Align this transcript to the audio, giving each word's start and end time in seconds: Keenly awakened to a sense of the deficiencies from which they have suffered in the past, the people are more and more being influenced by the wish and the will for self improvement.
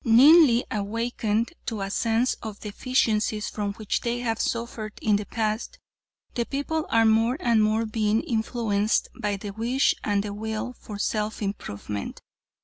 Keenly 0.03 0.65
awakened 0.71 1.53
to 1.67 1.81
a 1.81 1.91
sense 1.91 2.33
of 2.41 2.61
the 2.61 2.71
deficiencies 2.71 3.49
from 3.49 3.73
which 3.75 4.01
they 4.01 4.21
have 4.21 4.41
suffered 4.41 4.93
in 4.99 5.17
the 5.17 5.27
past, 5.27 5.77
the 6.33 6.43
people 6.43 6.87
are 6.89 7.05
more 7.05 7.37
and 7.39 7.61
more 7.61 7.85
being 7.85 8.23
influenced 8.23 9.09
by 9.21 9.35
the 9.37 9.51
wish 9.51 9.93
and 10.03 10.23
the 10.23 10.33
will 10.33 10.73
for 10.73 10.97
self 10.97 11.39
improvement. 11.43 12.19